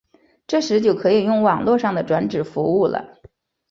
[0.47, 3.19] 这时就可以用网路上的转址服务了。